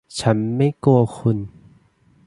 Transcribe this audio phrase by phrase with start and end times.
[0.19, 1.37] ฉันไม่กลัวคุณ